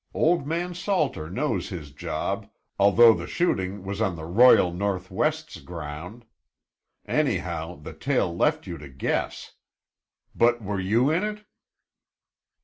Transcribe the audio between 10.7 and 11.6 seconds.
you in it?"